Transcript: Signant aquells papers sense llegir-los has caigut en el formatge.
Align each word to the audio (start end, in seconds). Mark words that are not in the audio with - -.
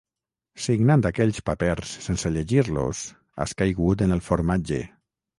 Signant 0.63 1.03
aquells 1.09 1.41
papers 1.49 1.91
sense 2.05 2.31
llegir-los 2.37 3.01
has 3.45 3.53
caigut 3.59 4.01
en 4.07 4.15
el 4.17 4.23
formatge. 4.29 4.81